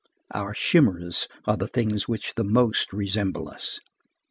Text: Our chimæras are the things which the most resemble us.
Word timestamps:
Our 0.33 0.55
chimæras 0.55 1.27
are 1.45 1.55
the 1.57 1.67
things 1.67 2.07
which 2.07 2.33
the 2.33 2.43
most 2.43 2.91
resemble 2.91 3.47
us. 3.47 3.79